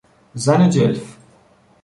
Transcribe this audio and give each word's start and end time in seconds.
زن 0.33 0.69
جلف 0.69 1.17